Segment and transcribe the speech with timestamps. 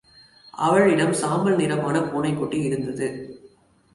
[0.53, 3.09] அவளிடம் சாம்பல் நிறமான பூனைக்குட்டி இருந்தது.